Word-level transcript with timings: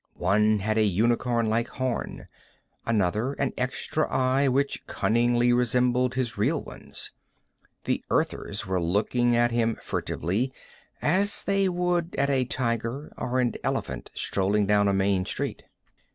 One 0.17 0.57
had 0.61 0.79
a 0.79 0.83
unicorn 0.83 1.47
like 1.47 1.67
horn; 1.67 2.27
another, 2.87 3.33
an 3.33 3.53
extra 3.55 4.09
eye 4.09 4.47
which 4.47 4.87
cunningly 4.87 5.53
resembled 5.53 6.15
his 6.15 6.39
real 6.39 6.59
ones. 6.59 7.11
The 7.83 8.03
Earthers 8.09 8.65
were 8.65 8.81
looking 8.81 9.35
at 9.35 9.51
him 9.51 9.77
furtively, 9.79 10.51
as 11.03 11.43
they 11.43 11.69
would 11.69 12.15
at 12.17 12.31
a 12.31 12.45
tiger 12.45 13.13
or 13.15 13.39
an 13.39 13.53
elephant 13.63 14.09
strolling 14.15 14.65
down 14.65 14.87
a 14.87 14.93
main 14.95 15.23
street. 15.23 15.65